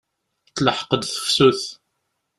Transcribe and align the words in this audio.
Telḥeq-d 0.55 1.01
tefsut. 1.05 1.61